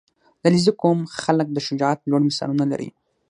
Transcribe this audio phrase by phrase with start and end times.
[0.41, 2.89] •د علیزي قوم خلک د شجاعت لوړ مثالونه لري.